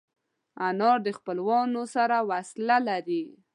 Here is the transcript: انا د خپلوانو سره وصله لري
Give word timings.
انا 0.67 0.91
د 1.05 1.07
خپلوانو 1.17 1.81
سره 1.95 2.17
وصله 2.29 2.77
لري 2.89 3.23